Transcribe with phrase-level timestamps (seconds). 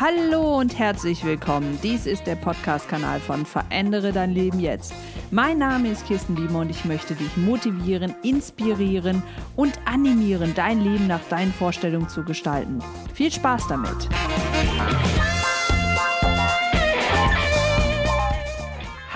[0.00, 1.76] Hallo und herzlich willkommen.
[1.82, 4.94] Dies ist der Podcast-Kanal von Verändere dein Leben jetzt.
[5.32, 9.24] Mein Name ist Kirsten Biemer und ich möchte dich motivieren, inspirieren
[9.56, 12.78] und animieren, dein Leben nach deinen Vorstellungen zu gestalten.
[13.12, 14.08] Viel Spaß damit!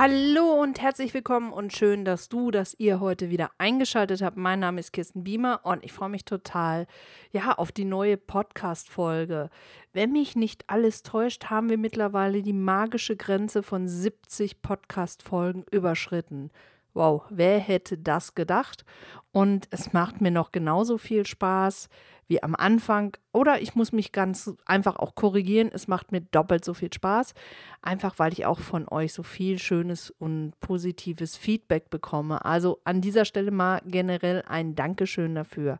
[0.04, 4.36] Hallo und herzlich willkommen und schön, dass du, dass ihr heute wieder eingeschaltet habt.
[4.36, 6.88] Mein Name ist Kirsten Biemer und ich freue mich total,
[7.30, 9.48] ja, auf die neue Podcast-Folge.
[9.92, 16.50] Wenn mich nicht alles täuscht, haben wir mittlerweile die magische Grenze von 70 Podcast-Folgen überschritten.
[16.94, 18.84] Wow, wer hätte das gedacht?
[19.32, 21.88] Und es macht mir noch genauso viel Spaß
[22.28, 23.16] wie am Anfang.
[23.32, 25.70] Oder ich muss mich ganz einfach auch korrigieren.
[25.72, 27.34] Es macht mir doppelt so viel Spaß.
[27.82, 32.44] Einfach weil ich auch von euch so viel schönes und positives Feedback bekomme.
[32.44, 35.78] Also an dieser Stelle mal generell ein Dankeschön dafür.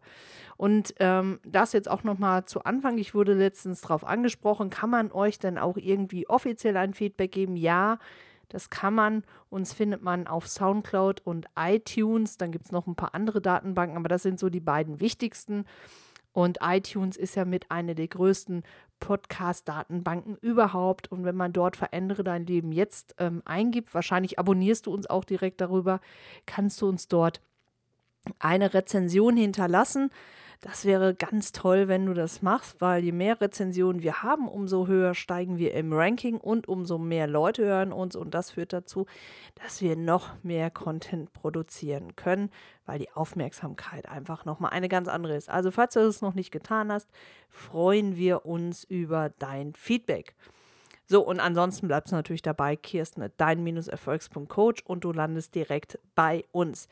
[0.56, 2.98] Und ähm, das jetzt auch nochmal zu Anfang.
[2.98, 4.70] Ich wurde letztens darauf angesprochen.
[4.70, 7.56] Kann man euch denn auch irgendwie offiziell ein Feedback geben?
[7.56, 7.98] Ja.
[8.52, 9.24] Das kann man.
[9.48, 12.36] Uns findet man auf Soundcloud und iTunes.
[12.36, 15.64] Dann gibt es noch ein paar andere Datenbanken, aber das sind so die beiden wichtigsten.
[16.32, 18.62] Und iTunes ist ja mit einer der größten
[19.00, 21.10] Podcast-Datenbanken überhaupt.
[21.10, 25.24] Und wenn man dort Verändere dein Leben jetzt ähm, eingibt, wahrscheinlich abonnierst du uns auch
[25.24, 26.00] direkt darüber,
[26.44, 27.40] kannst du uns dort
[28.38, 30.10] eine Rezension hinterlassen.
[30.62, 34.86] Das wäre ganz toll, wenn du das machst, weil je mehr Rezensionen wir haben, umso
[34.86, 38.14] höher steigen wir im Ranking und umso mehr Leute hören uns.
[38.14, 39.06] Und das führt dazu,
[39.56, 42.48] dass wir noch mehr Content produzieren können,
[42.86, 45.50] weil die Aufmerksamkeit einfach nochmal eine ganz andere ist.
[45.50, 47.10] Also falls du das noch nicht getan hast,
[47.48, 50.36] freuen wir uns über dein Feedback.
[51.06, 56.86] So, und ansonsten bleibst du natürlich dabei, Kirsten, dein-erfolgs.coach und du landest direkt bei uns.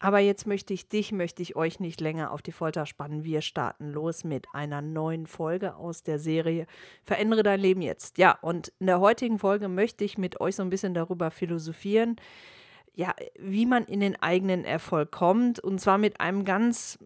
[0.00, 3.24] Aber jetzt möchte ich dich, möchte ich euch nicht länger auf die Folter spannen.
[3.24, 6.66] Wir starten los mit einer neuen Folge aus der Serie
[7.02, 8.16] Verändere dein Leben jetzt.
[8.16, 12.16] Ja, und in der heutigen Folge möchte ich mit euch so ein bisschen darüber philosophieren,
[12.94, 15.58] ja, wie man in den eigenen Erfolg kommt.
[15.58, 16.98] Und zwar mit einem ganz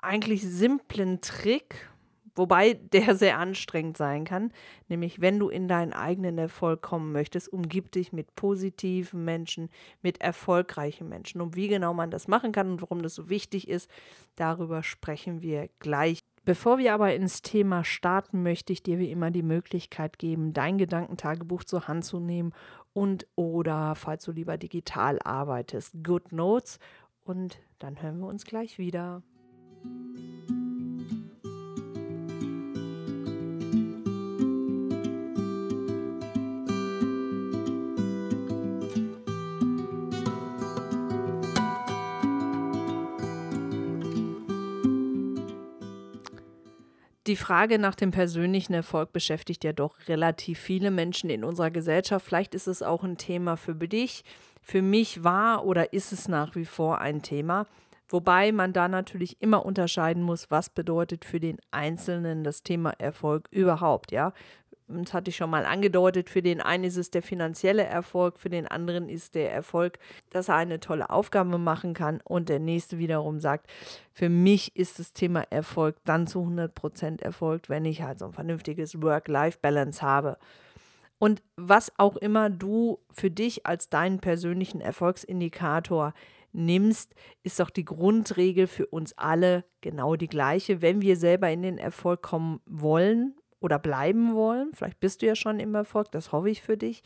[0.00, 1.90] eigentlich simplen Trick,
[2.38, 4.52] Wobei der sehr anstrengend sein kann.
[4.88, 9.68] Nämlich, wenn du in deinen eigenen Erfolg kommen möchtest, umgib dich mit positiven Menschen,
[10.00, 11.40] mit erfolgreichen Menschen.
[11.40, 13.90] Und wie genau man das machen kann und warum das so wichtig ist,
[14.36, 16.20] darüber sprechen wir gleich.
[16.44, 20.78] Bevor wir aber ins Thema starten, möchte ich dir wie immer die Möglichkeit geben, dein
[20.78, 22.54] Gedankentagebuch zur Hand zu nehmen
[22.94, 26.78] und oder, falls du lieber digital arbeitest, Good Notes.
[27.22, 29.22] Und dann hören wir uns gleich wieder.
[47.28, 52.24] Die Frage nach dem persönlichen Erfolg beschäftigt ja doch relativ viele Menschen in unserer Gesellschaft.
[52.24, 54.24] Vielleicht ist es auch ein Thema für dich.
[54.62, 57.66] Für mich war oder ist es nach wie vor ein Thema.
[58.08, 63.46] Wobei man da natürlich immer unterscheiden muss, was bedeutet für den Einzelnen das Thema Erfolg
[63.50, 64.32] überhaupt, ja
[64.88, 68.48] das hatte ich schon mal angedeutet, für den einen ist es der finanzielle Erfolg, für
[68.48, 69.98] den anderen ist der Erfolg,
[70.30, 73.70] dass er eine tolle Aufgabe machen kann und der nächste wiederum sagt,
[74.12, 78.32] für mich ist das Thema Erfolg dann zu 100% Erfolg, wenn ich halt so ein
[78.32, 80.38] vernünftiges Work-Life-Balance habe.
[81.18, 86.14] Und was auch immer du für dich als deinen persönlichen Erfolgsindikator
[86.52, 90.80] nimmst, ist doch die Grundregel für uns alle genau die gleiche.
[90.80, 95.34] Wenn wir selber in den Erfolg kommen wollen, oder bleiben wollen, vielleicht bist du ja
[95.34, 97.02] schon im Erfolg, das hoffe ich für dich,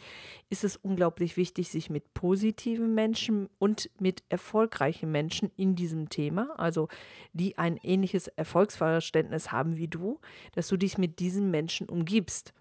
[0.50, 6.58] ist es unglaublich wichtig, sich mit positiven Menschen und mit erfolgreichen Menschen in diesem Thema,
[6.58, 6.88] also
[7.32, 10.20] die ein ähnliches Erfolgsverständnis haben wie du,
[10.54, 12.52] dass du dich mit diesen Menschen umgibst.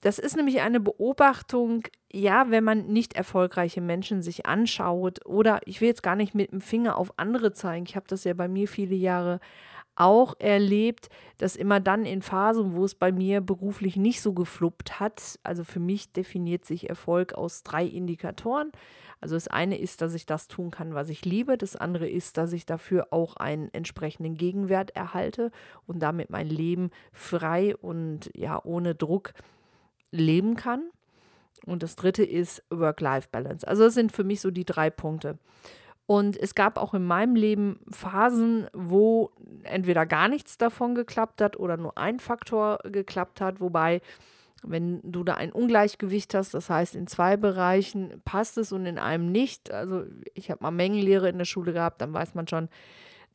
[0.00, 5.80] Das ist nämlich eine Beobachtung, ja, wenn man nicht erfolgreiche Menschen sich anschaut oder ich
[5.80, 7.84] will jetzt gar nicht mit dem Finger auf andere zeigen.
[7.88, 9.40] Ich habe das ja bei mir viele Jahre
[9.98, 11.08] auch erlebt,
[11.38, 15.64] dass immer dann in Phasen, wo es bei mir beruflich nicht so gefluppt hat, also
[15.64, 18.70] für mich definiert sich Erfolg aus drei Indikatoren.
[19.20, 21.58] Also das eine ist, dass ich das tun kann, was ich liebe.
[21.58, 25.50] Das andere ist, dass ich dafür auch einen entsprechenden Gegenwert erhalte
[25.86, 29.32] und damit mein Leben frei und ja ohne Druck
[30.12, 30.90] leben kann.
[31.66, 33.66] Und das dritte ist Work-Life-Balance.
[33.66, 35.38] Also das sind für mich so die drei Punkte.
[36.08, 39.30] Und es gab auch in meinem Leben Phasen, wo
[39.62, 44.00] entweder gar nichts davon geklappt hat oder nur ein Faktor geklappt hat, wobei
[44.62, 48.98] wenn du da ein Ungleichgewicht hast, das heißt in zwei Bereichen passt es und in
[48.98, 49.70] einem nicht.
[49.70, 52.70] Also ich habe mal Mengenlehre in der Schule gehabt, dann weiß man schon,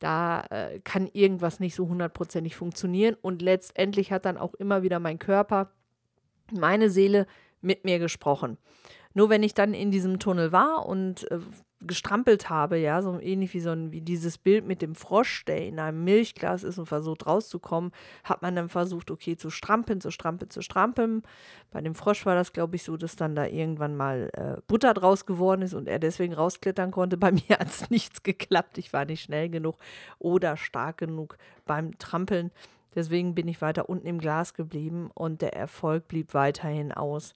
[0.00, 3.16] da äh, kann irgendwas nicht so hundertprozentig funktionieren.
[3.22, 5.70] Und letztendlich hat dann auch immer wieder mein Körper,
[6.52, 7.28] meine Seele
[7.60, 8.58] mit mir gesprochen.
[9.14, 11.38] Nur wenn ich dann in diesem Tunnel war und äh,
[11.86, 15.66] gestrampelt habe, ja, so ähnlich wie so ein, wie dieses Bild mit dem Frosch, der
[15.66, 17.92] in einem Milchglas ist und versucht rauszukommen,
[18.24, 21.22] hat man dann versucht, okay, zu strampeln, zu strampeln, zu strampeln.
[21.70, 24.94] Bei dem Frosch war das, glaube ich, so, dass dann da irgendwann mal äh, Butter
[24.94, 27.16] draus geworden ist und er deswegen rausklettern konnte.
[27.24, 28.78] Bei mir hat es nichts geklappt.
[28.78, 29.76] Ich war nicht schnell genug
[30.18, 32.50] oder stark genug beim Trampeln.
[32.94, 37.34] Deswegen bin ich weiter unten im Glas geblieben und der Erfolg blieb weiterhin aus.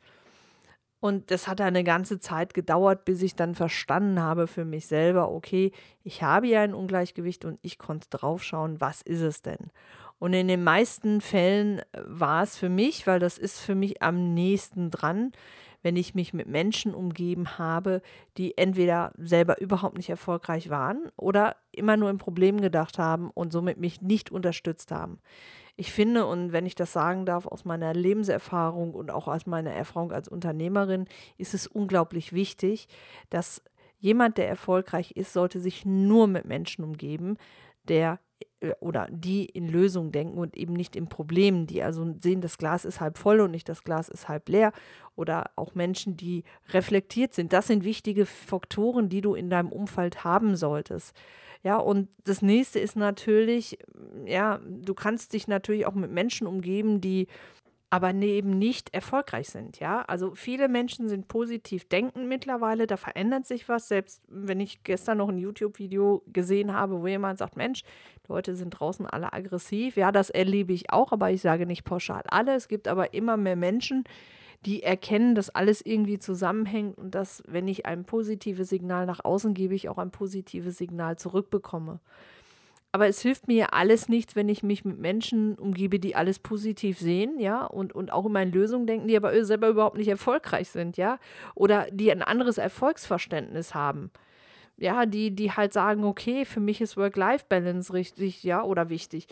[1.00, 5.30] Und das hat eine ganze Zeit gedauert, bis ich dann verstanden habe für mich selber,
[5.30, 5.70] okay,
[6.02, 9.70] ich habe ja ein Ungleichgewicht und ich konnte draufschauen, was ist es denn?
[10.18, 14.34] Und in den meisten Fällen war es für mich, weil das ist für mich am
[14.34, 15.30] nächsten dran,
[15.82, 18.02] wenn ich mich mit Menschen umgeben habe,
[18.36, 23.52] die entweder selber überhaupt nicht erfolgreich waren oder immer nur in Problemen gedacht haben und
[23.52, 25.20] somit mich nicht unterstützt haben.
[25.76, 29.72] Ich finde, und wenn ich das sagen darf, aus meiner Lebenserfahrung und auch aus meiner
[29.72, 32.88] Erfahrung als Unternehmerin, ist es unglaublich wichtig,
[33.30, 33.62] dass
[33.98, 37.36] jemand, der erfolgreich ist, sollte sich nur mit Menschen umgeben,
[37.84, 38.18] der
[38.80, 42.84] oder die in Lösungen denken und eben nicht in Problemen, die also sehen, das Glas
[42.84, 44.72] ist halb voll und nicht das Glas ist halb leer
[45.14, 47.52] oder auch Menschen, die reflektiert sind.
[47.52, 51.14] Das sind wichtige Faktoren, die du in deinem Umfeld haben solltest.
[51.64, 53.78] Ja, und das nächste ist natürlich,
[54.26, 57.26] ja, du kannst dich natürlich auch mit Menschen umgeben, die
[57.90, 60.02] aber ne, eben nicht erfolgreich sind, ja.
[60.02, 63.88] Also viele Menschen sind positiv denkend mittlerweile, da verändert sich was.
[63.88, 67.82] Selbst wenn ich gestern noch ein YouTube-Video gesehen habe, wo jemand sagt, Mensch,
[68.28, 69.96] Leute sind draußen alle aggressiv.
[69.96, 72.54] Ja, das erlebe ich auch, aber ich sage nicht pauschal alle.
[72.54, 74.04] Es gibt aber immer mehr Menschen,
[74.66, 79.54] die erkennen, dass alles irgendwie zusammenhängt und dass, wenn ich ein positives Signal nach außen
[79.54, 82.00] gebe, ich auch ein positives Signal zurückbekomme.
[82.98, 86.98] Aber es hilft mir alles nichts, wenn ich mich mit Menschen umgebe, die alles positiv
[86.98, 90.68] sehen, ja, und, und auch immer in Lösungen denken, die aber selber überhaupt nicht erfolgreich
[90.70, 91.20] sind, ja,
[91.54, 94.10] oder die ein anderes Erfolgsverständnis haben.
[94.78, 99.28] Ja, die, die halt sagen, okay, für mich ist Work-Life-Balance richtig, ja, oder wichtig.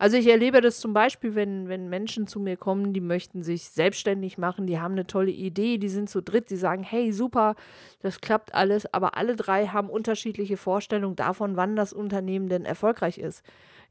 [0.00, 3.68] Also ich erlebe das zum Beispiel, wenn, wenn Menschen zu mir kommen, die möchten sich
[3.70, 7.56] selbstständig machen, die haben eine tolle Idee, die sind zu dritt, die sagen, hey, super,
[8.00, 13.18] das klappt alles, aber alle drei haben unterschiedliche Vorstellungen davon, wann das Unternehmen denn erfolgreich
[13.18, 13.42] ist.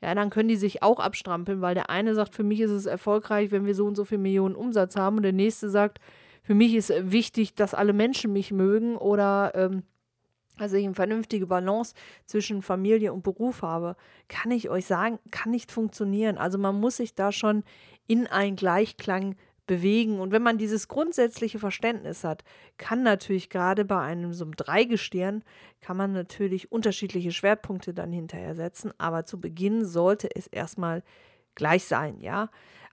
[0.02, 2.86] Ja, dann können die sich auch abstrampeln, weil der eine sagt, für mich ist es
[2.86, 6.00] erfolgreich, wenn wir so und so viel Millionen Umsatz haben und der nächste sagt,
[6.42, 9.84] für mich ist wichtig, dass alle Menschen mich mögen oder ähm,
[10.58, 11.94] also ich eine vernünftige Balance
[12.26, 13.96] zwischen Familie und Beruf habe,
[14.28, 16.38] kann ich euch sagen, kann nicht funktionieren.
[16.38, 17.64] Also man muss sich da schon
[18.08, 19.36] in einen Gleichklang
[19.68, 20.20] bewegen.
[20.20, 22.44] Und wenn man dieses grundsätzliche Verständnis hat,
[22.78, 25.44] kann natürlich gerade bei einem so einem Dreigestirn,
[25.82, 28.92] kann man natürlich unterschiedliche Schwerpunkte dann hinterher setzen.
[28.98, 31.04] Aber zu Beginn sollte es erstmal
[31.54, 32.50] gleich sein, ja.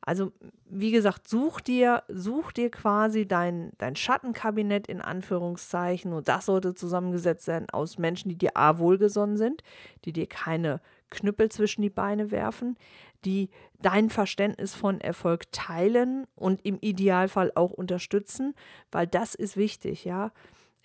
[0.07, 0.33] Also,
[0.67, 6.75] wie gesagt, such dir, such dir quasi dein, dein Schattenkabinett in Anführungszeichen und das sollte
[6.75, 9.63] zusammengesetzt sein aus Menschen, die dir A wohlgesonnen sind,
[10.05, 12.77] die dir keine Knüppel zwischen die Beine werfen,
[13.25, 13.49] die
[13.81, 18.55] dein Verständnis von Erfolg teilen und im Idealfall auch unterstützen,
[18.93, 20.33] weil das ist wichtig, ja.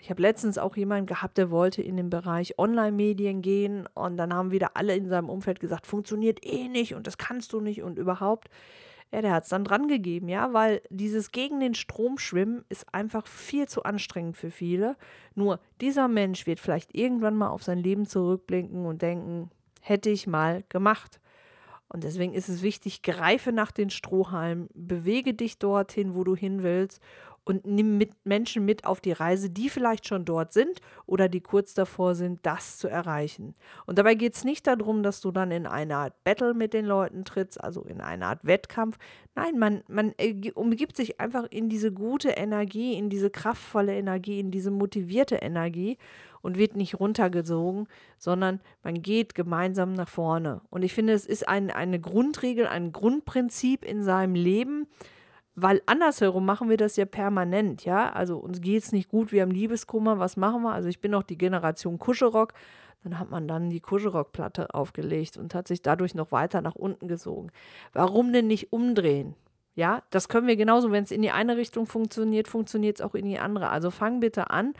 [0.02, 4.34] Ich habe letztens auch jemanden gehabt, der wollte in den Bereich Online-Medien gehen und dann
[4.34, 7.84] haben wieder alle in seinem Umfeld gesagt, funktioniert eh nicht und das kannst du nicht
[7.84, 8.50] und überhaupt.
[9.12, 12.94] Ja, der hat es dann dran gegeben, ja, weil dieses gegen den Strom schwimmen ist
[12.94, 14.98] einfach viel zu anstrengend für viele.
[15.34, 19.50] Nur dieser Mensch wird vielleicht irgendwann mal auf sein Leben zurückblinken und denken,
[19.82, 21.20] hätte ich mal gemacht.
[21.88, 26.62] Und deswegen ist es wichtig, greife nach den Strohhalmen, bewege dich dorthin, wo du hin
[26.62, 27.02] willst
[27.50, 31.42] und nimm mit Menschen mit auf die Reise, die vielleicht schon dort sind oder die
[31.42, 33.56] kurz davor sind, das zu erreichen.
[33.88, 36.86] Und dabei geht es nicht darum, dass du dann in eine Art Battle mit den
[36.86, 39.00] Leuten trittst, also in eine Art Wettkampf.
[39.34, 40.14] Nein, man, man
[40.54, 45.98] umgibt sich einfach in diese gute Energie, in diese kraftvolle Energie, in diese motivierte Energie
[46.42, 47.88] und wird nicht runtergesogen,
[48.20, 50.62] sondern man geht gemeinsam nach vorne.
[50.70, 54.86] Und ich finde, es ist ein, eine Grundregel, ein Grundprinzip in seinem Leben,
[55.62, 58.12] weil andersherum machen wir das ja permanent, ja.
[58.12, 60.74] Also uns geht es nicht gut, wir haben Liebeskummer, was machen wir?
[60.74, 62.54] Also ich bin noch die Generation Kuscherock.
[63.04, 67.08] Dann hat man dann die Kuscherock-Platte aufgelegt und hat sich dadurch noch weiter nach unten
[67.08, 67.50] gesogen.
[67.94, 69.36] Warum denn nicht umdrehen?
[69.76, 73.16] Ja, das können wir genauso, wenn es in die eine Richtung funktioniert, funktioniert es auch
[73.16, 73.70] in die andere.
[73.70, 74.74] Also fang bitte an,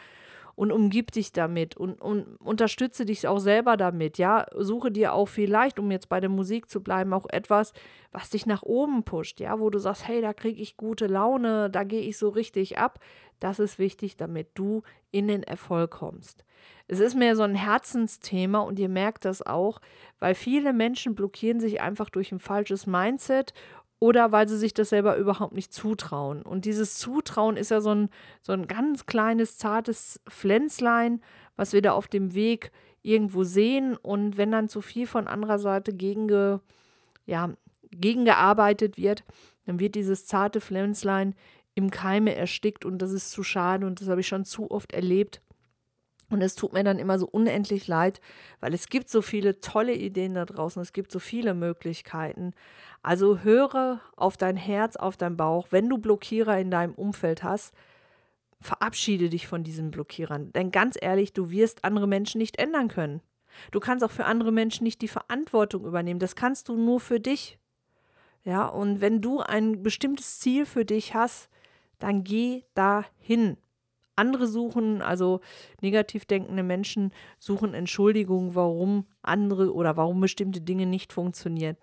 [0.60, 4.18] und umgib dich damit und, und unterstütze dich auch selber damit.
[4.18, 7.72] Ja, suche dir auch vielleicht, um jetzt bei der Musik zu bleiben, auch etwas,
[8.12, 9.40] was dich nach oben pusht.
[9.40, 12.78] Ja, wo du sagst, hey, da kriege ich gute Laune, da gehe ich so richtig
[12.78, 13.00] ab.
[13.40, 16.44] Das ist wichtig, damit du in den Erfolg kommst.
[16.90, 19.80] Es ist mir so ein Herzensthema und ihr merkt das auch,
[20.20, 23.54] weil viele Menschen blockieren sich einfach durch ein falsches Mindset
[24.00, 26.42] oder weil sie sich das selber überhaupt nicht zutrauen.
[26.42, 28.10] Und dieses Zutrauen ist ja so ein,
[28.42, 31.22] so ein ganz kleines, zartes Pflänzlein,
[31.56, 33.98] was wir da auf dem Weg irgendwo sehen.
[33.98, 36.62] Und wenn dann zu viel von anderer Seite gegen,
[37.26, 37.50] ja,
[37.92, 39.24] gegengearbeitet wird,
[39.66, 41.36] dann wird dieses zarte Pflänzlein
[41.76, 44.92] im Keime erstickt und das ist zu schade und das habe ich schon zu oft
[44.94, 45.42] erlebt.
[46.30, 48.22] Und es tut mir dann immer so unendlich leid,
[48.60, 52.54] weil es gibt so viele tolle Ideen da draußen, es gibt so viele Möglichkeiten.
[53.02, 55.68] Also höre auf dein Herz, auf dein Bauch.
[55.72, 57.74] Wenn du Blockierer in deinem Umfeld hast,
[58.62, 60.52] verabschiede dich von diesen Blockierern.
[60.54, 63.22] Denn ganz ehrlich, du wirst andere Menschen nicht ändern können.
[63.72, 66.20] Du kannst auch für andere Menschen nicht die Verantwortung übernehmen.
[66.20, 67.58] Das kannst du nur für dich.
[68.44, 71.50] Ja, und wenn du ein bestimmtes Ziel für dich hast,
[71.98, 73.58] dann geh dahin.
[74.20, 75.40] Andere suchen, also
[75.82, 81.78] negativ denkende Menschen suchen Entschuldigungen, warum andere oder warum bestimmte Dinge nicht funktionieren.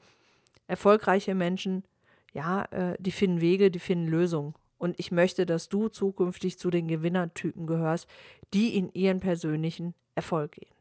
[0.67, 1.85] Erfolgreiche Menschen,
[2.35, 4.55] ja, äh, die finden Wege, die finden Lösungen.
[4.77, 8.07] Und ich möchte, dass du zukünftig zu den Gewinnertypen gehörst,
[8.53, 10.76] die in ihren persönlichen Erfolg gehen.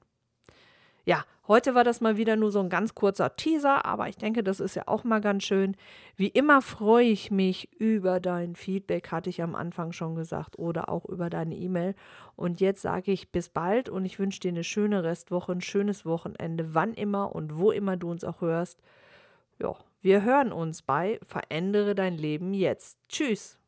[1.06, 4.44] Ja, heute war das mal wieder nur so ein ganz kurzer Teaser, aber ich denke,
[4.44, 5.78] das ist ja auch mal ganz schön.
[6.16, 10.90] Wie immer freue ich mich über dein Feedback, hatte ich am Anfang schon gesagt, oder
[10.90, 11.94] auch über deine E-Mail.
[12.36, 16.06] Und jetzt sage ich bis bald und ich wünsche dir eine schöne Restwoche, ein schönes
[16.06, 18.82] Wochenende, wann immer und wo immer du uns auch hörst.
[19.62, 22.98] Ja, wir hören uns bei Verändere dein Leben jetzt.
[23.10, 23.60] Tschüss.